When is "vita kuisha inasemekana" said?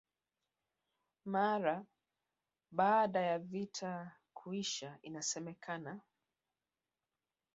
3.39-6.01